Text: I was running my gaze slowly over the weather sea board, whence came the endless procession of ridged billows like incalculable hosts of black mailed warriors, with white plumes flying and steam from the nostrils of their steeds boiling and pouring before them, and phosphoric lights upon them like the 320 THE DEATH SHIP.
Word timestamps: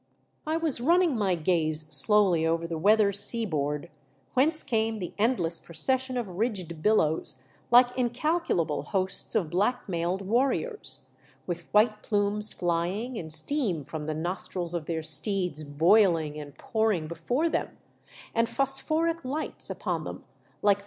I 0.47 0.57
was 0.57 0.81
running 0.81 1.15
my 1.15 1.35
gaze 1.35 1.85
slowly 1.95 2.43
over 2.43 2.65
the 2.65 2.79
weather 2.79 3.11
sea 3.11 3.45
board, 3.45 3.91
whence 4.33 4.63
came 4.63 4.97
the 4.97 5.13
endless 5.19 5.59
procession 5.59 6.17
of 6.17 6.27
ridged 6.27 6.81
billows 6.81 7.35
like 7.69 7.95
incalculable 7.95 8.81
hosts 8.81 9.35
of 9.35 9.51
black 9.51 9.87
mailed 9.87 10.23
warriors, 10.23 11.05
with 11.45 11.71
white 11.71 12.01
plumes 12.01 12.51
flying 12.51 13.15
and 13.15 13.31
steam 13.31 13.83
from 13.85 14.07
the 14.07 14.15
nostrils 14.15 14.73
of 14.73 14.87
their 14.87 15.03
steeds 15.03 15.63
boiling 15.63 16.35
and 16.35 16.57
pouring 16.57 17.05
before 17.07 17.47
them, 17.47 17.77
and 18.33 18.49
phosphoric 18.49 19.23
lights 19.23 19.69
upon 19.69 20.03
them 20.03 20.23
like 20.23 20.23
the 20.23 20.23
320 20.23 20.23
THE 20.25 20.67
DEATH 20.67 20.77
SHIP. 20.77 20.77